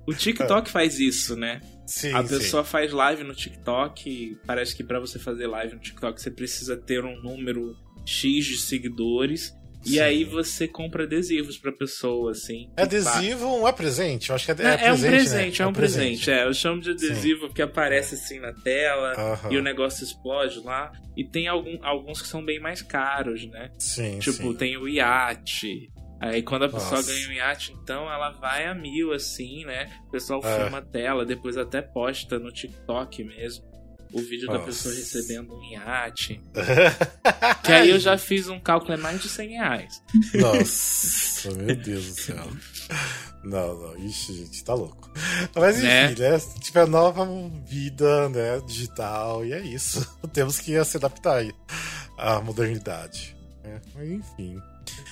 [0.07, 1.61] o TikTok faz isso, né?
[1.87, 2.29] Sim, A sim.
[2.39, 6.31] pessoa faz live no TikTok e parece que pra você fazer live no TikTok você
[6.31, 9.53] precisa ter um número X de seguidores.
[9.87, 10.01] E Sim.
[10.01, 12.69] aí você compra adesivos pra pessoa, assim.
[12.77, 14.31] É que adesivo ou é presente?
[14.31, 15.65] Eu acho que é, É, é um presente, presente, né?
[15.65, 16.31] é um presente.
[16.31, 19.53] É, eu chamo de adesivo porque aparece assim na tela Aham.
[19.53, 20.91] e o negócio explode lá.
[21.17, 23.71] E tem algum, alguns que são bem mais caros, né?
[23.79, 24.55] Sim, Tipo, sim.
[24.55, 25.89] tem o iate.
[26.21, 27.13] Aí quando a pessoa Nossa.
[27.13, 29.89] ganha um iate, então ela vai a mil, assim, né?
[30.09, 30.63] O pessoal É.
[30.63, 33.65] filma a tela, depois até posta no TikTok mesmo.
[34.13, 34.65] O vídeo da Nossa.
[34.67, 36.41] pessoa recebendo um iate.
[37.67, 40.03] Que aí eu já fiz um cálculo, é mais de 100 reais.
[40.35, 42.47] Nossa, meu Deus do céu.
[43.45, 45.11] Não, não, ixi, gente, tá louco.
[45.55, 46.15] Mas enfim, Né?
[46.31, 46.41] né?
[46.61, 47.27] Tipo, é nova
[47.65, 48.61] vida, né?
[48.67, 50.07] Digital, e é isso.
[50.33, 51.53] Temos que se adaptar aí
[52.19, 53.37] à modernidade.
[53.63, 53.81] né?
[53.95, 54.61] Mas enfim.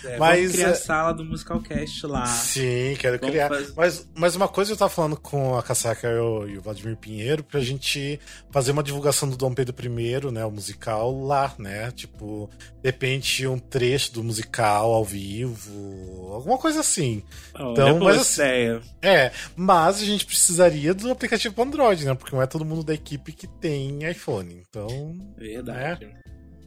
[0.04, 0.70] É, mas vamos criar é...
[0.70, 2.26] a sala do Musicalcast lá.
[2.26, 3.48] Sim, quero Vamos criar.
[3.48, 7.42] fazer- Mas, mas uma coisa eu tava falando com a Casaca e o, Vladimir Pinheiro
[7.42, 8.18] pra gente
[8.50, 10.44] fazer uma divulgação do Dom Pedro I, né?
[10.44, 11.90] O musical lá, né?
[11.92, 12.48] Tipo,
[12.82, 17.22] de repente um trecho do musical ao vivo, alguma coisa assim.
[17.54, 18.80] Olha, Então, mas assim-.
[19.02, 22.14] É, mas a gente precisaria do aplicativo Android, né?
[22.14, 24.62] Porque não é todo mundo da equipe que tem iPhone.
[24.68, 26.08] Então, Verdade.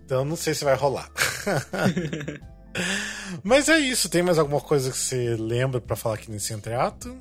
[0.05, 1.09] então não sei se vai rolar.
[3.43, 4.09] mas é isso.
[4.09, 7.15] Tem mais alguma coisa que você lembra pra falar aqui nesse entreato?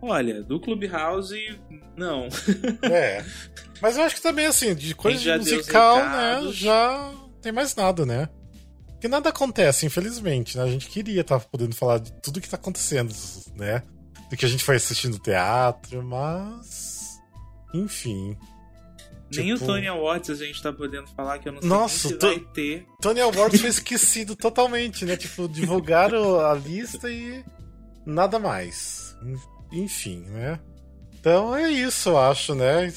[0.00, 1.58] Olha, do Clubhouse,
[1.96, 2.28] não.
[2.82, 3.24] É.
[3.80, 6.50] Mas eu acho que também, assim, de coisa de musical, né?
[6.52, 8.28] Já tem mais nada, né?
[8.92, 10.64] Porque nada acontece, infelizmente, né?
[10.64, 13.14] A gente queria estar podendo falar de tudo que tá acontecendo,
[13.54, 13.82] né?
[14.30, 17.18] Do que a gente foi assistindo teatro, mas.
[17.74, 18.36] Enfim.
[19.34, 22.08] Nem o Tipo- Tony Awards a gente tá podendo falar que eu não sei Nossa,
[22.08, 22.86] se vai ter.
[23.00, 25.16] Tony Awards foi esquecido totalmente, né?
[25.16, 27.44] Tipo, divulgaram a lista e
[28.04, 29.16] nada mais.
[29.72, 30.60] Enfim, né?
[31.18, 32.92] Então é isso, eu acho, né?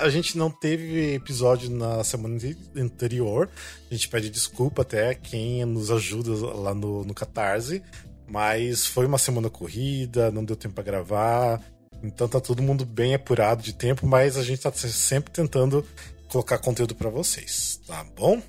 [0.00, 3.50] A- gente não teve episódio na semana ante- anterior.
[3.90, 7.82] A gente pede desculpa até quem nos ajuda lá no, no Catarse.
[8.26, 11.60] Mas foi uma semana corrida, não deu tempo pra gravar.
[12.02, 15.86] Então tá todo mundo bem apurado de tempo, mas a gente tá sempre tentando
[16.28, 18.40] colocar conteúdo pra vocês, tá bom?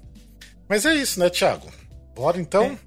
[0.69, 1.67] Mas é isso, né, Thiago?
[2.15, 2.77] Bora então?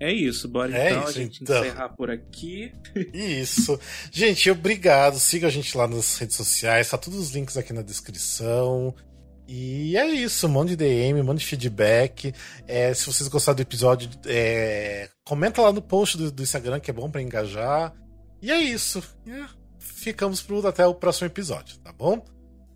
[0.00, 1.60] É isso, bora É então a isso, gente então.
[1.60, 2.72] encerrar por aqui.
[3.12, 3.78] Isso.
[4.10, 5.18] Gente, obrigado.
[5.18, 8.94] Siga a gente lá nas redes sociais, tá todos os links aqui na descrição.
[9.46, 12.32] E é isso, mande DM, mande feedback.
[12.66, 16.90] É, se vocês gostaram do episódio, é, comenta lá no post do, do Instagram, que
[16.90, 17.92] é bom pra engajar.
[18.40, 19.02] E é isso.
[19.26, 19.44] É,
[19.80, 22.24] ficamos pro, até o próximo episódio, tá bom?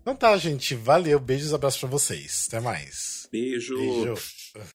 [0.01, 0.75] Então tá, gente.
[0.75, 2.45] Valeu, beijos, abraços pra vocês.
[2.47, 3.27] Até mais.
[3.31, 3.75] Beijo.
[3.77, 4.44] Beijo.